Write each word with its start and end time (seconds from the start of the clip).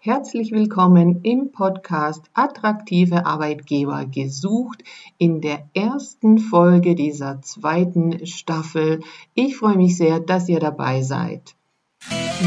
Herzlich 0.00 0.52
willkommen 0.52 1.24
im 1.24 1.50
Podcast 1.50 2.30
Attraktive 2.32 3.26
Arbeitgeber 3.26 4.06
gesucht 4.06 4.84
in 5.18 5.40
der 5.40 5.68
ersten 5.74 6.38
Folge 6.38 6.94
dieser 6.94 7.42
zweiten 7.42 8.24
Staffel. 8.24 9.00
Ich 9.34 9.56
freue 9.56 9.76
mich 9.76 9.96
sehr, 9.96 10.20
dass 10.20 10.48
ihr 10.48 10.60
dabei 10.60 11.02
seid. 11.02 11.56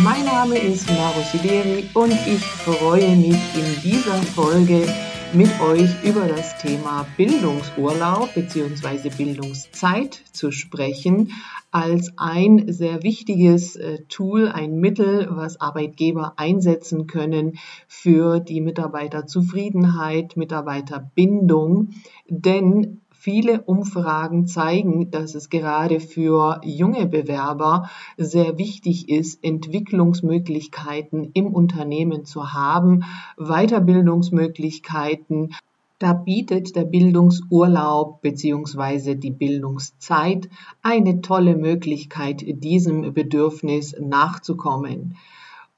Mein 0.02 0.24
Name 0.24 0.60
ist 0.60 0.90
Maro 0.90 1.22
Sideri 1.30 1.90
und 1.94 2.14
ich 2.14 2.40
freue 2.40 3.18
mich 3.18 3.36
in 3.54 3.82
dieser 3.84 4.22
Folge 4.24 4.88
mit 5.34 5.62
euch 5.62 6.04
über 6.04 6.28
das 6.28 6.58
Thema 6.58 7.06
Bildungsurlaub 7.16 8.34
bzw. 8.34 9.10
Bildungszeit 9.10 10.22
zu 10.34 10.52
sprechen, 10.52 11.32
als 11.72 12.12
ein 12.18 12.72
sehr 12.74 13.04
wichtiges 13.04 13.78
äh, 13.78 14.00
Tool, 14.10 14.50
ein 14.50 14.80
Mittel, 14.82 15.30
was 15.32 15.62
Arbeitgeber 15.62 16.34
einsetzen 16.36 17.08
können 17.08 17.60
für 17.88 18.42
die 18.42 18.60
Mitarbeiterzufriedenheit, 18.60 20.36
Mitarbeiterbindung. 20.36 21.92
Denn 22.28 23.00
Viele 23.24 23.62
Umfragen 23.62 24.48
zeigen, 24.48 25.12
dass 25.12 25.36
es 25.36 25.52
gerade 25.52 26.00
für 26.00 26.60
junge 26.64 27.06
Bewerber 27.06 27.88
sehr 28.18 28.58
wichtig 28.58 29.10
ist, 29.10 29.44
Entwicklungsmöglichkeiten 29.44 31.30
im 31.36 31.54
Unternehmen 31.54 32.26
zu 32.26 32.54
haben, 32.54 33.04
Weiterbildungsmöglichkeiten. 33.38 35.54
Da 36.00 36.14
bietet 36.14 36.76
der 36.76 36.86
Bildungsurlaub 36.86 38.24
bzw. 38.24 39.14
die 39.14 39.30
Bildungszeit 39.30 40.50
eine 40.82 41.22
tolle 41.22 41.56
Möglichkeit, 41.56 42.42
diesem 42.44 43.14
Bedürfnis 43.14 43.96
nachzukommen. 44.00 45.16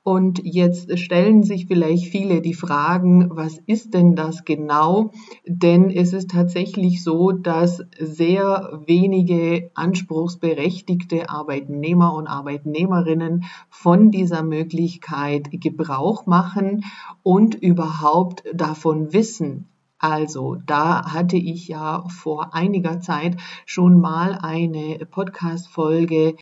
Und 0.06 0.42
jetzt 0.44 1.00
stellen 1.00 1.44
sich 1.44 1.66
vielleicht 1.68 2.08
viele 2.08 2.42
die 2.42 2.54
Fragen, 2.54 3.30
was 3.32 3.58
ist 3.68 3.94
denn 3.94 4.16
das 4.16 4.44
genau? 4.44 5.12
Denn 5.48 5.90
es 5.90 6.12
ist 6.12 6.32
tatsächlich 6.32 7.02
so, 7.02 7.32
dass 7.32 7.82
sehr 7.98 8.82
wenige 8.86 9.72
anspruchsberechtigte 9.76 11.30
Arbeitnehmer 11.30 12.14
und 12.16 12.28
Arbeitnehmerinnen 12.28 13.46
von 13.70 14.12
dieser 14.12 14.44
Möglichkeit 14.44 15.48
Gebrauch 15.52 16.26
machen 16.26 16.84
und 17.24 17.56
überhaupt 17.56 18.44
davon 18.54 19.14
wissen. 19.14 19.70
Also, 20.00 20.58
da 20.66 21.14
hatte 21.14 21.38
ich 21.38 21.70
ja 21.70 22.04
vor 22.10 22.54
einiger 22.54 23.00
Zeit 23.00 23.38
schon 23.66 24.02
mal 24.02 24.38
eine 24.42 25.06
Podcast-Folge 25.10 26.36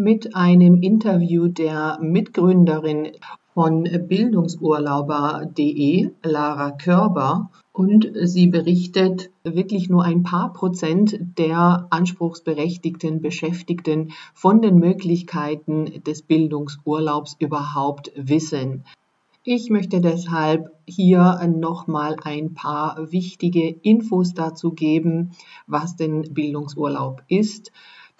mit 0.00 0.34
einem 0.34 0.82
Interview 0.82 1.46
der 1.48 1.98
Mitgründerin 2.00 3.12
von 3.52 3.84
Bildungsurlauber.de, 3.84 6.12
Lara 6.22 6.70
Körber. 6.70 7.50
Und 7.72 8.10
sie 8.22 8.46
berichtet, 8.46 9.28
wirklich 9.44 9.90
nur 9.90 10.02
ein 10.02 10.22
paar 10.22 10.54
Prozent 10.54 11.20
der 11.38 11.86
anspruchsberechtigten 11.90 13.20
Beschäftigten 13.20 14.12
von 14.32 14.62
den 14.62 14.76
Möglichkeiten 14.76 16.02
des 16.06 16.22
Bildungsurlaubs 16.22 17.36
überhaupt 17.38 18.10
wissen. 18.16 18.84
Ich 19.42 19.68
möchte 19.68 20.00
deshalb 20.00 20.70
hier 20.86 21.46
nochmal 21.46 22.16
ein 22.24 22.54
paar 22.54 23.12
wichtige 23.12 23.68
Infos 23.68 24.32
dazu 24.34 24.72
geben, 24.72 25.32
was 25.66 25.96
denn 25.96 26.34
Bildungsurlaub 26.34 27.22
ist. 27.28 27.70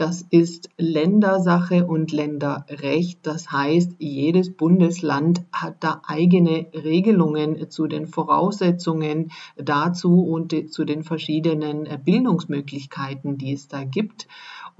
Das 0.00 0.24
ist 0.30 0.70
Ländersache 0.78 1.86
und 1.86 2.10
Länderrecht. 2.10 3.18
Das 3.22 3.52
heißt, 3.52 3.96
jedes 3.98 4.50
Bundesland 4.50 5.42
hat 5.52 5.84
da 5.84 6.00
eigene 6.06 6.68
Regelungen 6.72 7.68
zu 7.68 7.86
den 7.86 8.06
Voraussetzungen 8.06 9.30
dazu 9.58 10.22
und 10.22 10.54
zu 10.72 10.86
den 10.86 11.02
verschiedenen 11.02 11.86
Bildungsmöglichkeiten, 12.02 13.36
die 13.36 13.52
es 13.52 13.68
da 13.68 13.84
gibt. 13.84 14.26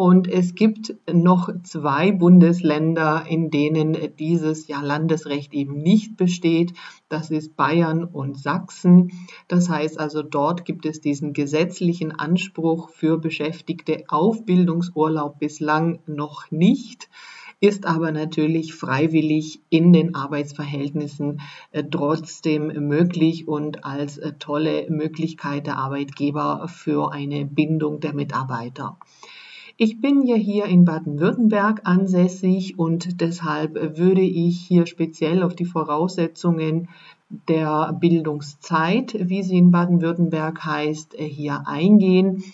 Und 0.01 0.29
es 0.29 0.55
gibt 0.55 0.95
noch 1.13 1.51
zwei 1.63 2.11
Bundesländer, 2.11 3.27
in 3.29 3.51
denen 3.51 3.95
dieses 4.19 4.67
ja, 4.67 4.81
Landesrecht 4.81 5.53
eben 5.53 5.77
nicht 5.77 6.17
besteht. 6.17 6.73
Das 7.11 7.31
ist 7.31 7.55
Bayern 7.55 8.05
und 8.05 8.39
Sachsen. 8.39 9.13
Das 9.47 9.69
heißt 9.69 10.01
also, 10.01 10.23
dort 10.23 10.65
gibt 10.65 10.87
es 10.87 11.03
diesen 11.03 11.35
gesetzlichen 11.35 12.13
Anspruch 12.13 12.89
für 12.89 13.19
Beschäftigte 13.19 14.05
auf 14.09 14.47
Bildungsurlaub 14.47 15.39
bislang 15.39 15.99
noch 16.07 16.51
nicht 16.51 17.11
ist 17.63 17.85
aber 17.85 18.11
natürlich 18.11 18.73
freiwillig 18.73 19.61
in 19.69 19.93
den 19.93 20.15
Arbeitsverhältnissen 20.15 21.43
äh, 21.73 21.85
trotzdem 21.85 22.69
möglich 22.89 23.49
und 23.49 23.85
als 23.85 24.17
äh, 24.17 24.33
tolle 24.39 24.87
Möglichkeit 24.89 25.67
der 25.67 25.77
Arbeitgeber 25.77 26.69
für 26.69 27.13
eine 27.13 27.45
Bindung 27.45 28.01
der 28.01 28.15
Mitarbeiter. 28.15 28.97
Ich 29.83 29.99
bin 29.99 30.27
ja 30.27 30.37
hier 30.37 30.67
in 30.67 30.85
Baden-Württemberg 30.85 31.81
ansässig 31.85 32.79
und 32.79 33.23
deshalb 33.23 33.97
würde 33.97 34.21
ich 34.21 34.61
hier 34.61 34.85
speziell 34.85 35.43
auf 35.43 35.55
die 35.55 35.65
Voraussetzungen 35.65 36.91
der 37.49 37.97
Bildungszeit, 37.99 39.17
wie 39.19 39.43
sie 39.43 39.57
in 39.57 39.71
Baden-Württemberg 39.71 40.67
heißt, 40.67 41.15
hier 41.19 41.63
eingehen. 41.67 42.45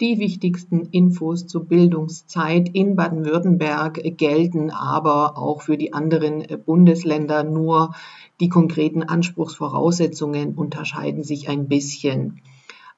Die 0.00 0.20
wichtigsten 0.20 0.82
Infos 0.92 1.48
zur 1.48 1.64
Bildungszeit 1.64 2.68
in 2.72 2.94
Baden-Württemberg 2.94 4.00
gelten 4.16 4.70
aber 4.70 5.36
auch 5.36 5.62
für 5.62 5.76
die 5.76 5.92
anderen 5.92 6.46
Bundesländer, 6.64 7.42
nur 7.42 7.96
die 8.38 8.48
konkreten 8.48 9.02
Anspruchsvoraussetzungen 9.02 10.54
unterscheiden 10.54 11.24
sich 11.24 11.48
ein 11.48 11.66
bisschen. 11.66 12.42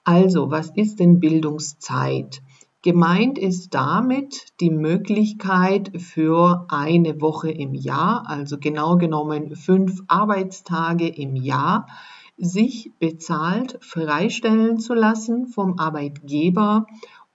Also, 0.05 0.51
was 0.51 0.73
ist 0.77 1.01
denn 1.01 1.21
Bildungszeit? 1.21 2.43
Gemeint 2.83 3.39
ist 3.39 3.75
damit 3.75 4.53
die 4.61 4.71
Möglichkeit 4.71 6.01
für 6.01 6.65
eine 6.69 7.21
Woche 7.21 7.51
im 7.51 7.75
Jahr, 7.75 8.23
also 8.29 8.57
genau 8.57 8.97
genommen 8.97 9.57
fünf 9.57 10.03
Arbeitstage 10.07 11.09
im 11.09 11.35
Jahr, 11.35 11.89
sich 12.37 12.93
bezahlt 13.01 13.79
freistellen 13.81 14.79
zu 14.79 14.95
lassen 14.95 15.49
vom 15.49 15.81
Arbeitgeber, 15.81 16.87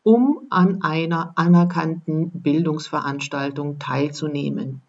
um 0.01 0.47
an 0.49 0.81
einer 0.81 1.33
anerkannten 1.35 2.31
Bildungsveranstaltung 2.31 3.79
teilzunehmen. 3.79 4.81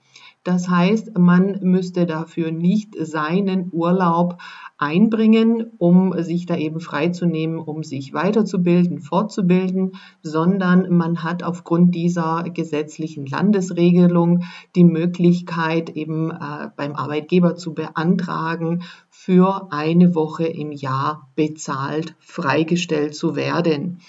Das 0.44 0.68
heißt, 0.68 1.18
man 1.18 1.58
müsste 1.62 2.04
dafür 2.04 2.52
nicht 2.52 2.94
seinen 3.00 3.70
Urlaub 3.72 4.36
einbringen, 4.76 5.72
um 5.78 6.22
sich 6.22 6.44
da 6.44 6.56
eben 6.56 6.80
freizunehmen, 6.80 7.58
um 7.58 7.82
sich 7.82 8.12
weiterzubilden, 8.12 9.00
fortzubilden, 9.00 9.92
sondern 10.22 10.94
man 10.94 11.22
hat 11.22 11.42
aufgrund 11.42 11.94
dieser 11.94 12.44
gesetzlichen 12.52 13.24
Landesregelung 13.24 14.42
die 14.76 14.84
Möglichkeit, 14.84 15.90
eben 15.96 16.30
äh, 16.30 16.68
beim 16.76 16.94
Arbeitgeber 16.94 17.56
zu 17.56 17.72
beantragen, 17.72 18.82
für 19.08 19.68
eine 19.72 20.14
Woche 20.14 20.44
im 20.44 20.72
Jahr 20.72 21.30
bezahlt 21.36 22.16
freigestellt 22.18 23.14
zu 23.14 23.34
werden. 23.34 24.00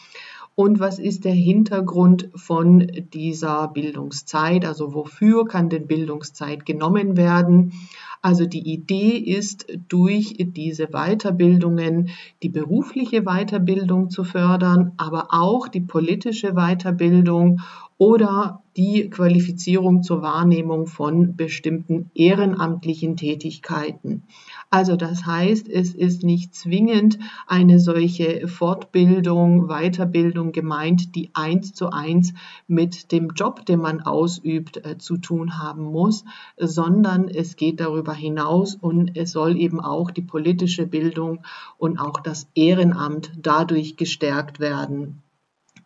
Und 0.58 0.80
was 0.80 1.00
ist 1.00 1.26
der 1.26 1.34
Hintergrund 1.34 2.30
von 2.34 2.88
dieser 3.14 3.68
Bildungszeit? 3.68 4.64
Also 4.64 4.94
wofür 4.94 5.46
kann 5.46 5.68
denn 5.68 5.86
Bildungszeit 5.86 6.66
genommen 6.66 7.18
werden? 7.18 7.74
Also 8.22 8.46
die 8.46 8.72
Idee 8.72 9.18
ist, 9.18 9.68
durch 9.90 10.36
diese 10.40 10.88
Weiterbildungen 10.88 12.10
die 12.42 12.50
berufliche 12.50 13.24
Weiterbildung 13.24 14.10
zu 14.10 14.24
fördern, 14.24 14.94
aber 14.96 15.28
auch 15.32 15.68
die 15.68 15.82
politische 15.82 16.54
Weiterbildung 16.54 17.60
oder 17.98 18.64
die 18.78 19.10
Qualifizierung 19.10 20.04
zur 20.04 20.22
Wahrnehmung 20.22 20.88
von 20.88 21.36
bestimmten 21.36 22.10
ehrenamtlichen 22.14 23.16
Tätigkeiten. 23.18 24.24
Also 24.70 24.96
das 24.96 25.26
heißt, 25.26 25.70
es 25.70 25.94
ist 25.94 26.24
nicht 26.24 26.56
zwingend 26.56 27.20
eine 27.48 27.80
solche 27.80 28.48
Fortbildung, 28.48 29.68
Weiterbildung 29.68 30.52
gemeint, 30.52 31.16
die 31.16 31.30
eins 31.34 31.74
zu 31.74 31.92
eins 31.92 32.34
mit 32.68 33.12
dem 33.12 33.30
Job, 33.36 33.66
den 33.66 33.80
man 33.80 34.02
ausübt, 34.02 34.86
äh, 34.86 34.98
zu 34.98 35.18
tun 35.18 35.60
haben 35.60 35.84
muss, 35.84 36.26
sondern 36.58 37.28
es 37.28 37.56
geht 37.56 37.80
darüber 37.80 38.14
hinaus 38.14 38.76
und 38.76 39.16
es 39.16 39.32
soll 39.32 39.58
eben 39.58 39.80
auch 39.80 40.12
die 40.12 40.24
politische 40.24 40.88
Bildung 40.88 41.44
und 41.78 42.00
auch 42.00 42.20
das 42.20 42.48
Ehrenamt 42.56 43.32
dadurch 43.38 43.98
gestärkt 43.98 44.60
werden. 44.60 45.22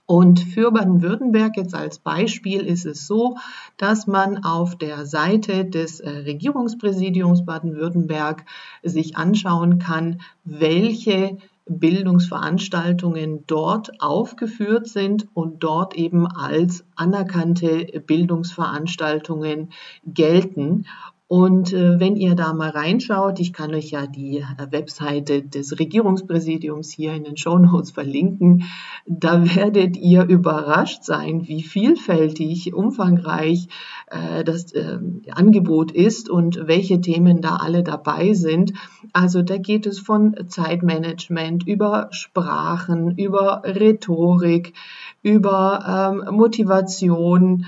Und 0.10 0.40
für 0.40 0.72
Baden-Württemberg 0.72 1.56
jetzt 1.56 1.76
als 1.76 2.00
Beispiel 2.00 2.62
ist 2.62 2.88
es 2.88 3.06
so, 3.06 3.38
dass 3.78 4.08
man 4.08 4.44
auf 4.44 4.76
der 4.76 5.06
Seite 5.06 5.66
des 5.66 6.00
äh, 6.00 6.10
Regierungspräsidiums 6.10 7.46
Baden-Württemberg 7.46 8.44
sich 8.82 9.18
anschauen 9.18 9.78
kann, 9.78 10.22
welche 10.44 11.38
Bildungsveranstaltungen 11.68 13.44
dort 13.46 14.02
aufgeführt 14.02 14.88
sind 14.88 15.28
und 15.36 15.60
dort 15.60 15.94
eben 15.94 16.26
als 16.26 16.84
anerkannte 16.96 18.02
Bildungsveranstaltungen 18.08 19.70
gelten. 20.08 20.88
Und 21.30 21.74
äh, 21.74 22.00
wenn 22.00 22.16
ihr 22.16 22.34
da 22.34 22.54
mal 22.54 22.72
reinschaut, 22.72 23.40
ich 23.40 23.54
kann 23.54 23.76
euch 23.76 23.92
ja 23.92 24.08
die 24.08 24.40
äh, 24.40 24.72
Webseite 24.72 25.44
des 25.44 25.78
Regierungspräsidiums 25.78 26.90
hier 26.92 27.14
in 27.14 27.24
den 27.24 27.38
Show 27.38 27.60
Notes 27.60 27.92
verlinken, 27.92 28.64
da 29.06 29.56
werdet 29.56 29.96
ihr 29.96 30.24
überrascht 30.24 31.04
sein, 31.04 31.48
wie 31.48 31.62
vielfältig, 31.62 32.74
umfangreich 32.74 33.68
äh, 34.08 34.44
das 34.44 34.72
äh, 34.74 34.98
Angebot 35.30 35.92
ist 35.92 36.32
und 36.32 36.66
welche 36.66 37.00
Themen 37.00 37.42
da 37.42 37.58
alle 37.58 37.84
dabei 37.84 38.34
sind. 38.34 38.74
Also 39.14 39.44
da 39.44 39.58
geht 39.58 39.86
es 39.86 40.00
von 40.00 40.36
Zeitmanagement 40.48 41.68
über 41.68 42.08
Sprachen, 42.10 43.20
über 43.20 43.62
Rhetorik, 43.66 44.74
über 45.22 46.24
ähm, 46.26 46.36
Motivation, 46.36 47.68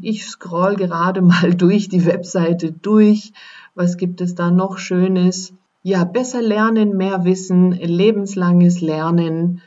ich 0.00 0.26
scroll 0.26 0.76
gerade 0.76 1.20
mal 1.22 1.54
durch 1.54 1.88
die 1.88 2.06
Webseite 2.06 2.72
durch. 2.72 3.32
Was 3.74 3.96
gibt 3.96 4.20
es 4.20 4.34
da 4.34 4.50
noch 4.50 4.78
Schönes? 4.78 5.52
Ja, 5.82 6.04
besser 6.04 6.40
lernen, 6.40 6.96
mehr 6.96 7.24
Wissen, 7.24 7.72
lebenslanges 7.72 8.80
Lernen, 8.80 9.60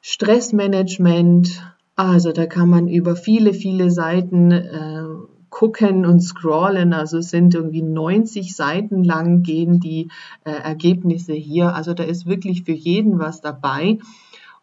Stressmanagement. 0.00 1.62
Also 1.94 2.32
da 2.32 2.46
kann 2.46 2.68
man 2.68 2.88
über 2.88 3.14
viele, 3.14 3.54
viele 3.54 3.90
Seiten 3.90 4.50
äh, 4.50 5.04
gucken 5.50 6.04
und 6.06 6.20
scrollen. 6.20 6.92
Also 6.92 7.18
es 7.18 7.30
sind 7.30 7.54
irgendwie 7.54 7.82
90 7.82 8.56
Seiten 8.56 9.04
lang 9.04 9.44
gehen 9.44 9.78
die 9.78 10.08
äh, 10.44 10.50
Ergebnisse 10.50 11.34
hier. 11.34 11.76
Also 11.76 11.94
da 11.94 12.02
ist 12.02 12.26
wirklich 12.26 12.64
für 12.64 12.72
jeden 12.72 13.20
was 13.20 13.40
dabei. 13.40 13.98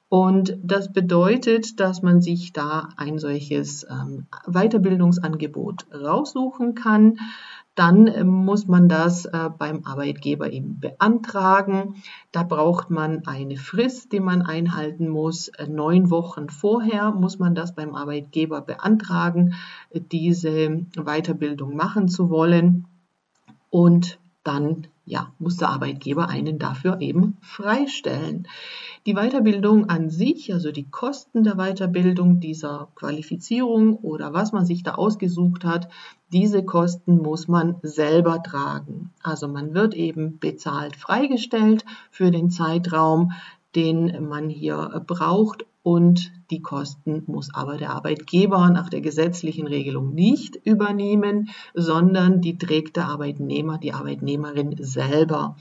Und 0.10 0.58
das 0.64 0.92
bedeutet, 0.92 1.80
dass 1.80 2.02
man 2.02 2.20
sich 2.20 2.52
da 2.52 2.90
ein 2.98 3.20
solches 3.20 3.86
ähm, 3.90 4.26
Weiterbildungsangebot 4.48 5.86
raussuchen 5.94 6.74
kann. 6.74 7.20
Dann 7.76 8.08
äh, 8.08 8.24
muss 8.24 8.68
man 8.68 8.90
das 8.90 9.26
äh, 9.26 9.50
beim 9.56 9.86
Arbeitgeber 9.86 10.52
eben 10.52 10.80
beantragen. 10.80 12.02
Da 12.32 12.42
braucht 12.42 12.90
man 12.90 13.28
eine 13.28 13.58
Frist, 13.58 14.12
die 14.12 14.20
man 14.20 14.42
einhalten 14.42 15.08
muss. 15.08 15.50
Äh, 15.50 15.68
neun 15.68 16.10
Wochen 16.10 16.50
vorher 16.50 17.12
muss 17.12 17.38
man 17.38 17.54
das 17.54 17.76
beim 17.76 17.94
Arbeitgeber 17.94 18.62
beantragen, 18.62 19.54
diese 19.94 20.86
Weiterbildung 20.96 21.76
machen 21.76 22.08
zu 22.10 22.32
wollen. 22.32 22.88
Und 23.70 24.19
dann 24.44 24.88
ja, 25.06 25.34
muss 25.40 25.58
der 25.58 25.70
Arbeitgeber 25.70 26.30
einen 26.30 26.60
dafür 26.60 27.02
eben 27.02 27.38
freistellen. 27.42 28.48
Die 29.08 29.16
Weiterbildung 29.16 29.90
an 29.90 30.10
sich, 30.10 30.54
also 30.54 30.72
die 30.72 30.88
Kosten 30.90 31.44
der 31.44 31.56
Weiterbildung 31.56 32.40
dieser 32.40 32.90
Qualifizierung 32.94 33.96
oder 33.96 34.34
was 34.34 34.52
man 34.52 34.66
sich 34.66 34.84
da 34.84 34.96
ausgesucht 34.96 35.66
hat, 35.66 35.90
diese 36.32 36.64
Kosten 36.64 37.18
muss 37.18 37.48
man 37.48 37.78
selber 37.82 38.44
tragen. 38.44 39.12
Also 39.24 39.48
man 39.48 39.74
wird 39.74 39.96
eben 39.96 40.38
bezahlt 40.38 40.96
freigestellt 40.96 41.86
für 42.12 42.30
den 42.30 42.52
Zeitraum, 42.52 43.32
den 43.76 44.28
man 44.28 44.50
hier 44.50 45.04
braucht 45.08 45.66
und 45.82 46.32
die 46.52 46.62
Kosten 46.62 47.24
muss 47.28 47.54
aber 47.54 47.78
der 47.78 47.92
Arbeitgeber 47.92 48.70
nach 48.70 48.90
der 48.90 49.02
gesetzlichen 49.02 49.68
Regelung 49.68 50.14
nicht 50.14 50.56
übernehmen, 50.56 51.50
sondern 51.74 52.42
die 52.42 52.58
trägt 52.58 52.98
der 52.98 53.08
Arbeitnehmer, 53.08 53.78
die 53.78 53.94
Arbeitnehmerin 53.94 54.76
selber. 54.80 55.56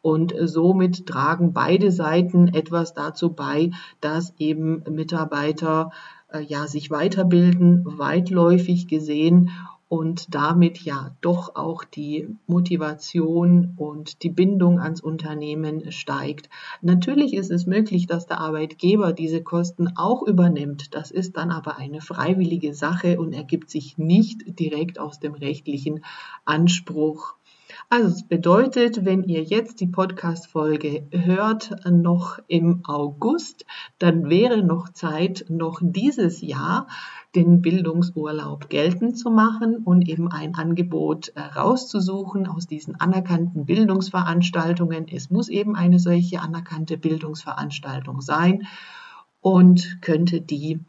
Und 0.00 0.34
somit 0.40 1.06
tragen 1.06 1.52
beide 1.52 1.90
Seiten 1.90 2.48
etwas 2.48 2.94
dazu 2.94 3.32
bei, 3.32 3.72
dass 4.00 4.32
eben 4.38 4.84
Mitarbeiter 4.88 5.90
äh, 6.32 6.40
ja 6.40 6.66
sich 6.66 6.90
weiterbilden, 6.90 7.82
weitläufig 7.84 8.86
gesehen 8.86 9.50
und 9.88 10.34
damit 10.34 10.78
ja 10.78 11.16
doch 11.22 11.56
auch 11.56 11.84
die 11.84 12.28
Motivation 12.46 13.72
und 13.76 14.22
die 14.22 14.28
Bindung 14.28 14.80
ans 14.80 15.00
Unternehmen 15.00 15.90
steigt. 15.92 16.50
Natürlich 16.82 17.32
ist 17.32 17.50
es 17.50 17.66
möglich, 17.66 18.06
dass 18.06 18.26
der 18.26 18.38
Arbeitgeber 18.38 19.12
diese 19.12 19.42
Kosten 19.42 19.96
auch 19.96 20.22
übernimmt. 20.22 20.94
Das 20.94 21.10
ist 21.10 21.36
dann 21.38 21.50
aber 21.50 21.78
eine 21.78 22.02
freiwillige 22.02 22.74
Sache 22.74 23.18
und 23.18 23.32
ergibt 23.32 23.70
sich 23.70 23.96
nicht 23.96 24.58
direkt 24.58 24.98
aus 24.98 25.20
dem 25.20 25.32
rechtlichen 25.34 26.04
Anspruch. 26.44 27.37
Also 27.90 28.08
es 28.08 28.22
bedeutet, 28.22 29.06
wenn 29.06 29.22
ihr 29.22 29.42
jetzt 29.42 29.80
die 29.80 29.86
Podcast-Folge 29.86 31.08
hört, 31.10 31.74
noch 31.90 32.38
im 32.46 32.82
August, 32.84 33.64
dann 33.98 34.28
wäre 34.28 34.62
noch 34.62 34.90
Zeit, 34.90 35.46
noch 35.48 35.80
dieses 35.82 36.42
Jahr 36.42 36.86
den 37.34 37.62
Bildungsurlaub 37.62 38.68
geltend 38.68 39.16
zu 39.16 39.30
machen 39.30 39.78
und 39.78 40.06
eben 40.06 40.30
ein 40.30 40.54
Angebot 40.54 41.28
äh, 41.34 41.40
rauszusuchen 41.40 42.46
aus 42.46 42.66
diesen 42.66 43.00
anerkannten 43.00 43.64
Bildungsveranstaltungen. 43.64 45.06
Es 45.08 45.30
muss 45.30 45.48
eben 45.48 45.74
eine 45.74 45.98
solche 45.98 46.42
anerkannte 46.42 46.98
Bildungsveranstaltung 46.98 48.20
sein 48.20 48.66
und 49.40 50.02
könnte 50.02 50.42
die 50.42 50.80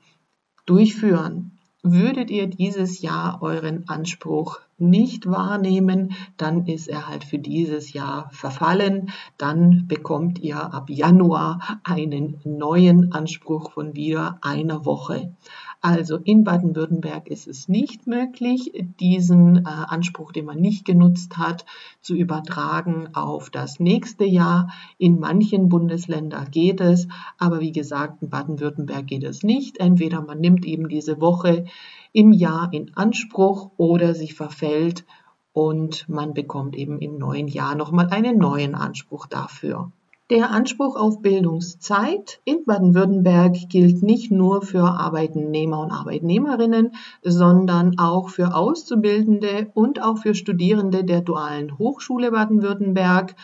durchführen. 0.66 1.59
Würdet 1.82 2.30
ihr 2.30 2.48
dieses 2.48 3.02
Jahr 3.02 3.42
euren 3.42 3.88
Anspruch 3.88 4.60
nicht 4.78 5.30
wahrnehmen, 5.30 6.14
dann 6.36 6.66
ist 6.66 6.90
er 6.90 7.08
halt 7.08 7.24
für 7.24 7.40
dieses 7.40 7.94
Jahr 7.94 8.30
verfallen. 8.34 9.12
Dann 9.38 9.88
bekommt 9.88 10.40
ihr 10.40 10.58
ab 10.58 10.90
Januar 10.90 11.80
einen 11.86 12.42
neuen 12.44 13.14
Anspruch 13.14 13.72
von 13.72 13.96
wieder 13.96 14.40
einer 14.42 14.84
Woche. 14.84 15.34
Also 15.82 16.18
in 16.18 16.44
Baden-Württemberg 16.44 17.28
ist 17.30 17.48
es 17.48 17.70
nicht 17.70 18.06
möglich, 18.06 18.74
diesen 19.00 19.60
äh, 19.60 19.62
Anspruch, 19.64 20.34
den 20.34 20.44
man 20.44 20.60
nicht 20.60 20.84
genutzt 20.84 21.38
hat, 21.38 21.66
zu 22.02 22.16
übertragen 22.16 23.16
auf 23.16 23.50
das 23.50 23.80
nächste 23.80 24.26
Jahr. 24.26 24.72
In 24.98 25.20
manchen 25.20 25.70
Bundesländern 25.70 26.52
geht 26.52 26.82
es, 26.82 27.08
aber 27.38 27.62
wie 27.62 27.72
gesagt, 27.72 28.22
in 28.22 28.30
Baden-Württemberg 28.30 29.08
geht 29.08 29.24
es 29.24 29.44
nicht. 29.44 29.80
Entweder 29.80 30.22
man 30.22 30.42
nimmt 30.42 30.66
eben 30.66 30.90
diese 30.90 31.22
Woche 31.22 31.64
im 32.12 32.34
Jahr 32.34 32.74
in 32.74 32.94
Anspruch 32.96 33.72
oder 33.78 34.14
sie 34.14 34.32
verfällt 34.32 35.06
und 35.54 36.10
man 36.10 36.34
bekommt 36.34 36.76
eben 36.76 37.00
im 37.00 37.18
neuen 37.18 37.48
Jahr 37.48 37.76
nochmal 37.76 38.08
einen 38.10 38.38
neuen 38.38 38.76
Anspruch 38.76 39.28
dafür. 39.28 39.94
Der 40.30 40.52
Anspruch 40.52 40.96
auf 40.96 41.24
Bildungszeit 41.24 42.40
in 42.46 42.64
Baden-Württemberg 42.64 43.68
gilt 43.68 44.04
nicht 44.04 44.30
nur 44.30 44.62
für 44.62 44.84
Arbeitnehmer 44.84 45.80
und 45.80 45.90
Arbeitnehmerinnen, 45.90 46.92
sondern 47.24 47.98
auch 47.98 48.30
für 48.30 48.54
Auszubildende 48.54 49.72
und 49.74 50.04
auch 50.04 50.20
für 50.20 50.36
Studierende 50.36 51.04
der 51.04 51.22
Dualen 51.22 51.80
Hochschule 51.80 52.30
Baden-Württemberg 52.30 53.36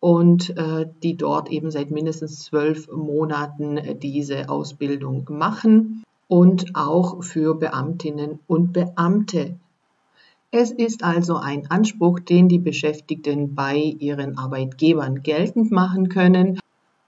und 0.00 0.50
äh, 0.56 0.88
die 1.00 1.16
dort 1.16 1.48
eben 1.48 1.70
seit 1.70 1.92
mindestens 1.92 2.40
zwölf 2.42 2.90
Monaten 2.90 3.76
äh, 3.76 3.94
diese 3.94 4.48
Ausbildung 4.48 5.28
machen 5.30 6.02
und 6.26 6.74
auch 6.74 7.22
für 7.22 7.54
Beamtinnen 7.54 8.40
und 8.48 8.72
Beamte 8.72 9.60
es 10.50 10.70
ist 10.70 11.02
also 11.04 11.36
ein 11.36 11.70
Anspruch, 11.70 12.20
den 12.20 12.48
die 12.48 12.58
Beschäftigten 12.58 13.54
bei 13.54 13.76
ihren 13.76 14.38
Arbeitgebern 14.38 15.22
geltend 15.22 15.70
machen 15.70 16.08
können, 16.08 16.60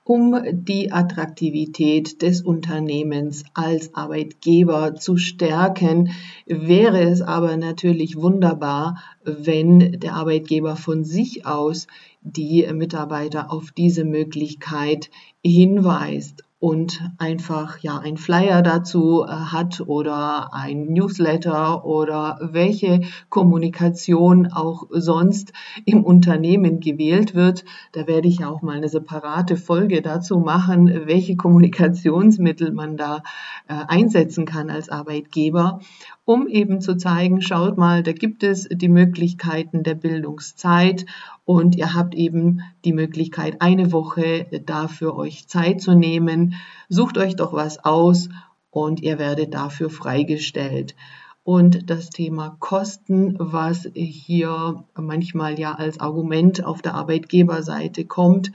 um 0.04 0.34
die 0.50 0.90
Attraktivität 0.90 2.22
des 2.22 2.40
Unternehmens 2.40 3.44
als 3.52 3.94
Arbeitgeber 3.94 4.94
zu 4.94 5.18
stärken, 5.18 6.12
wäre 6.46 7.02
es 7.02 7.20
aber 7.20 7.58
natürlich 7.58 8.16
wunderbar, 8.16 9.02
wenn 9.22 10.00
der 10.00 10.14
Arbeitgeber 10.14 10.76
von 10.76 11.04
sich 11.04 11.44
aus 11.46 11.86
die 12.22 12.66
Mitarbeiter 12.72 13.52
auf 13.52 13.70
diese 13.70 14.04
Möglichkeit 14.04 15.10
hinweist 15.44 16.42
und 16.60 17.00
einfach 17.18 17.78
ja 17.78 17.98
ein 17.98 18.16
Flyer 18.16 18.62
dazu 18.62 19.24
äh, 19.24 19.30
hat 19.30 19.80
oder 19.86 20.52
ein 20.52 20.86
Newsletter 20.92 21.84
oder 21.84 22.38
welche 22.42 23.02
Kommunikation 23.28 24.48
auch 24.48 24.86
sonst 24.90 25.52
im 25.84 26.02
Unternehmen 26.02 26.80
gewählt 26.80 27.36
wird. 27.36 27.64
Da 27.92 28.08
werde 28.08 28.26
ich 28.26 28.44
auch 28.44 28.60
mal 28.60 28.76
eine 28.76 28.88
separate 28.88 29.56
Folge 29.56 30.02
dazu 30.02 30.38
machen, 30.38 31.06
welche 31.06 31.36
Kommunikationsmittel 31.36 32.72
man 32.72 32.96
da 32.96 33.22
äh, 33.68 33.74
einsetzen 33.86 34.44
kann 34.44 34.68
als 34.68 34.88
Arbeitgeber, 34.88 35.78
um 36.24 36.48
eben 36.48 36.80
zu 36.80 36.96
zeigen, 36.96 37.40
schaut 37.40 37.78
mal, 37.78 38.02
da 38.02 38.12
gibt 38.12 38.42
es 38.42 38.68
die 38.68 38.88
Möglichkeiten 38.88 39.84
der 39.84 39.94
Bildungszeit 39.94 41.06
und 41.44 41.76
ihr 41.76 41.94
habt 41.94 42.14
eben 42.14 42.62
die 42.88 42.94
Möglichkeit, 42.94 43.60
eine 43.60 43.92
Woche 43.92 44.46
dafür 44.64 45.14
euch 45.14 45.46
Zeit 45.46 45.82
zu 45.82 45.94
nehmen. 45.94 46.54
Sucht 46.88 47.18
euch 47.18 47.36
doch 47.36 47.52
was 47.52 47.84
aus 47.84 48.30
und 48.70 49.02
ihr 49.02 49.18
werdet 49.18 49.52
dafür 49.52 49.90
freigestellt. 49.90 50.96
Und 51.44 51.90
das 51.90 52.08
Thema 52.08 52.56
Kosten, 52.60 53.36
was 53.38 53.90
hier 53.94 54.84
manchmal 54.96 55.58
ja 55.58 55.74
als 55.74 56.00
Argument 56.00 56.64
auf 56.64 56.80
der 56.80 56.94
Arbeitgeberseite 56.94 58.06
kommt, 58.06 58.52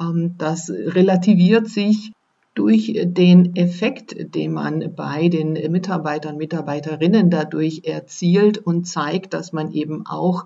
ähm, 0.00 0.34
das 0.38 0.70
relativiert 0.70 1.68
sich 1.68 2.12
durch 2.58 2.92
den 3.04 3.54
Effekt, 3.54 4.34
den 4.34 4.52
man 4.52 4.92
bei 4.96 5.28
den 5.28 5.52
Mitarbeitern, 5.70 6.36
Mitarbeiterinnen 6.36 7.30
dadurch 7.30 7.82
erzielt 7.84 8.58
und 8.58 8.88
zeigt, 8.88 9.32
dass 9.32 9.52
man 9.52 9.70
eben 9.70 10.04
auch 10.06 10.44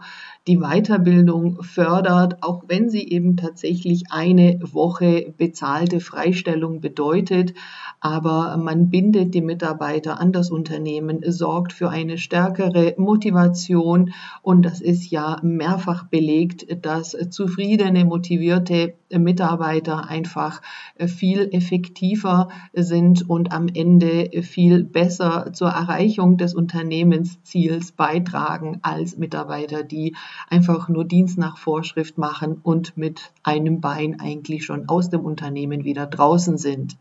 die 0.49 0.59
Weiterbildung 0.59 1.63
fördert, 1.63 2.43
auch 2.43 2.65
wenn 2.67 2.91
sie 2.91 3.09
eben 3.09 3.37
tatsächlich 3.37 4.05
eine 4.11 4.59
Woche 4.61 5.33
bezahlte 5.37 6.01
Freistellung 6.01 6.81
bedeutet. 6.81 7.55
Aber 8.01 8.57
man 8.57 8.91
bindet 8.91 9.35
die 9.35 9.41
Mitarbeiter 9.41 10.21
an 10.21 10.33
das 10.33 10.51
Unternehmen, 10.51 11.21
sorgt 11.25 11.73
für 11.73 11.91
eine 11.91 12.19
stärkere 12.19 12.95
Motivation 12.97 14.13
und 14.43 14.63
das 14.63 14.81
ist 14.81 15.09
ja 15.11 15.39
mehrfach 15.45 16.09
belegt, 16.09 16.67
dass 16.85 17.17
zufriedene, 17.31 18.05
motivierte 18.05 18.95
Mitarbeiter 19.17 20.09
einfach 20.09 20.63
viel 20.99 21.49
effektiver 21.53 22.49
sind 22.73 23.29
und 23.29 23.53
am 23.53 23.69
Ende 23.73 24.43
viel 24.43 24.83
besser 24.83 25.53
zur 25.53 25.69
Erreichung 25.69 26.37
des 26.37 26.55
Unternehmensziels 26.55 27.93
beitragen 27.93 28.81
als 28.83 29.17
Mitarbeiter, 29.17 29.85
die 29.85 30.17
einfach 30.49 30.89
nur 30.89 31.05
Dienst 31.05 31.39
nach 31.39 31.59
Vorschrift 31.59 32.19
machen 32.19 32.59
und 32.63 32.97
mit 32.97 33.33
einem 33.43 33.81
Bein 33.81 34.21
eigentlich 34.21 34.65
schon 34.65 34.89
aus 34.89 35.11
dem 35.11 35.21
Unternehmen 35.21 35.85
wieder 35.85 36.07
draußen 36.07 36.59
sind. 36.59 36.97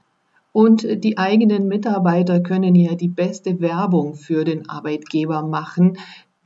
Und 0.53 0.85
die 1.03 1.17
eigenen 1.17 1.67
Mitarbeiter 1.67 2.41
können 2.41 2.75
ja 2.75 2.95
die 2.95 3.07
beste 3.07 3.61
Werbung 3.61 4.15
für 4.15 4.43
den 4.43 4.67
Arbeitgeber 4.69 5.43
machen, 5.43 5.97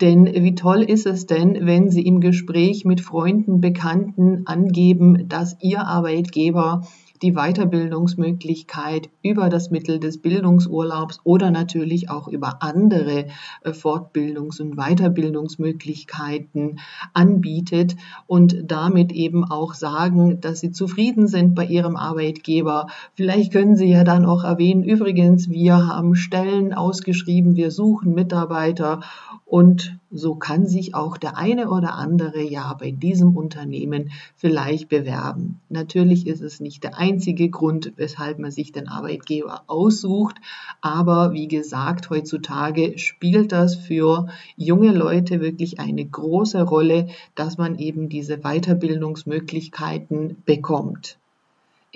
denn 0.02 0.26
wie 0.26 0.56
toll 0.56 0.82
ist 0.84 1.06
es 1.06 1.26
denn, 1.26 1.66
wenn 1.66 1.90
Sie 1.90 2.06
im 2.06 2.20
Gespräch 2.20 2.84
mit 2.84 3.00
Freunden, 3.00 3.62
Bekannten 3.62 4.46
angeben, 4.46 5.30
dass 5.30 5.56
Ihr 5.62 5.88
Arbeitgeber 5.88 6.86
die 7.22 7.34
Weiterbildungsmöglichkeit 7.34 9.10
über 9.22 9.50
das 9.50 9.72
Mittel 9.72 10.00
des 10.00 10.22
Bildungsurlaubs 10.22 11.20
oder 11.24 11.52
natürlich 11.52 12.10
auch 12.10 12.28
über 12.28 12.62
andere 12.62 13.28
äh, 13.64 13.72
Fortbildungs- 13.72 14.62
und 14.62 14.76
Weiterbildungsmöglichkeiten 14.76 16.80
anbietet 17.14 17.96
und 18.28 18.72
damit 18.72 19.12
eben 19.12 19.44
auch 19.44 19.74
sagen, 19.74 20.40
dass 20.42 20.60
sie 20.60 20.72
zufrieden 20.72 21.28
sind 21.28 21.56
bei 21.56 21.66
ihrem 21.66 21.96
Arbeitgeber. 21.96 22.88
Vielleicht 23.14 23.52
können 23.52 23.76
Sie 23.76 23.90
ja 23.90 24.04
dann 24.04 24.26
auch 24.26 24.44
erwähnen, 24.44 24.84
übrigens, 24.84 25.50
wir 25.50 25.88
haben 25.88 26.16
Stellen 26.16 26.74
ausgeschrieben, 26.74 27.56
wir 27.56 27.72
suchen 27.72 28.14
Mitarbeiter 28.14 29.02
und 29.46 30.00
so 30.10 30.36
kann 30.36 30.66
sich 30.66 30.96
auch 30.96 31.18
der 31.18 31.38
eine 31.38 31.70
oder 31.70 31.94
andere 31.94 32.42
ja 32.42 32.74
bei 32.74 32.90
diesem 32.90 33.38
Unternehmen 33.38 34.10
vielleicht 34.36 34.90
bewerben. 34.90 35.62
Natürlich 35.70 36.26
ist 36.26 36.42
es 36.42 36.60
nicht 36.60 36.84
der 36.84 36.98
einzige 36.98 37.50
Grund, 37.50 37.94
weshalb 37.96 38.40
man 38.40 38.50
sich 38.50 38.72
den 38.72 38.88
Arbeitgeber 38.88 39.62
aussucht, 39.68 40.38
aber 40.82 41.34
wie 41.34 41.48
gesagt, 41.48 42.10
heutzutage 42.10 42.98
spielt 42.98 43.52
das 43.52 43.76
für 43.76 44.28
junge 44.58 44.92
Leute 44.92 45.42
wirklich 45.42 45.80
eine 45.80 46.04
große 46.04 46.64
Rolle, 46.64 47.08
dass 47.36 47.60
man 47.60 47.78
eben 47.78 48.10
diese 48.10 48.40
Weiterbildungsmöglichkeiten 48.40 50.42
bekommt. 50.46 51.20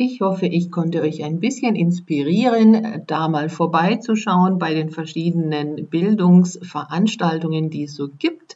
Ich 0.01 0.22
hoffe, 0.22 0.46
ich 0.46 0.72
konnte 0.72 1.01
euch 1.01 1.25
ein 1.25 1.41
bisschen 1.41 1.75
inspirieren, 1.75 3.03
da 3.06 3.27
mal 3.27 3.50
vorbeizuschauen 3.50 4.58
bei 4.58 4.74
den 4.74 4.91
verschiedenen 4.91 5.89
Bildungsveranstaltungen, 5.89 7.70
die 7.70 7.84
es 7.84 7.96
so 7.96 8.08
gibt. 8.08 8.56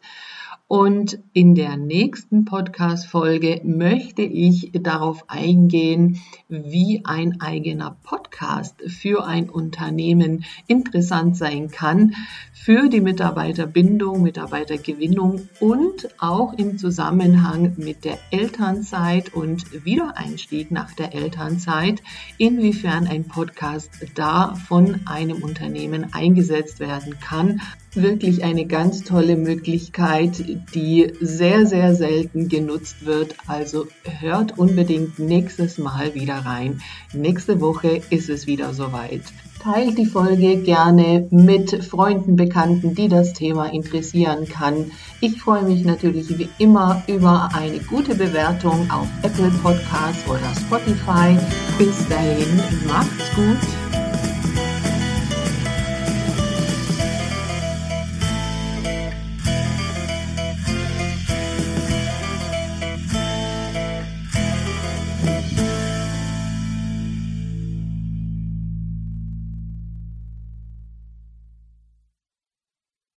Und 0.68 1.20
in 1.34 1.56
der 1.56 1.78
nächsten 1.78 2.46
Podcast-Folge 2.46 3.62
möchte 3.64 4.24
ich 4.24 4.72
darauf 4.74 5.30
eingehen, 5.30 6.20
wie 6.48 7.02
ein 7.04 7.42
eigener 7.42 7.98
Podcast 8.02 8.82
für 8.88 9.26
ein 9.26 9.50
Unternehmen 9.50 10.46
interessant 10.66 11.38
sein 11.38 11.70
kann, 11.70 12.16
für 12.54 12.90
die 12.90 13.02
Mitarbeiterbindung, 13.02 14.24
Mitarbeitergewinnung 14.24 15.48
und 15.60 16.08
auch 16.18 16.54
im 16.54 16.78
Zusammenhang 16.78 17.74
mit 17.78 18.06
der 18.06 18.18
Elternzeit 18.32 19.34
und 19.34 19.86
Wiedereinstieg 19.86 20.72
nach 20.72 20.94
der 20.94 21.14
Elternzeit, 21.14 22.02
inwiefern 22.38 23.06
ein 23.06 23.26
Podcast 23.26 23.92
da 24.16 24.56
von 24.56 25.02
einem 25.06 25.44
Unternehmen 25.44 26.14
eingesetzt 26.14 26.80
werden 26.80 27.20
kann. 27.20 27.62
Wirklich 27.96 28.44
eine 28.44 28.66
ganz 28.66 29.04
tolle 29.04 29.36
Möglichkeit, 29.36 30.44
die 30.74 31.14
sehr, 31.20 31.68
sehr 31.68 31.94
selten 31.94 32.50
genutzt 32.50 33.06
wird. 33.06 33.36
Also 33.46 33.88
hört 34.20 34.58
unbedingt 34.58 35.20
nächstes 35.20 35.78
Mal 35.78 36.16
wieder 36.16 36.38
rein. 36.38 36.82
Nächste 37.14 37.62
Woche 37.62 38.02
ist 38.10 38.30
es 38.30 38.48
wieder 38.48 38.74
soweit. 38.74 39.22
Teilt 39.62 39.98
die 39.98 40.08
Folge 40.08 40.58
gerne 40.58 41.28
mit 41.30 41.86
Freunden, 41.86 42.36
Bekannten, 42.36 42.96
die 42.96 43.08
das 43.08 43.32
Thema 43.32 43.72
interessieren 43.72 44.50
kann. 44.50 44.92
Ich 45.22 45.40
freue 45.40 45.64
mich 45.64 45.86
natürlich 45.86 46.38
wie 46.38 46.50
immer 46.58 47.04
über 47.08 47.50
eine 47.54 47.80
gute 47.80 48.16
Bewertung 48.16 48.90
auf 48.92 49.08
Apple 49.22 49.52
Podcasts 49.62 50.28
oder 50.28 50.54
Spotify. 50.66 51.38
Bis 51.78 52.08
dahin, 52.10 52.60
macht's 52.88 53.34
gut. 53.36 54.03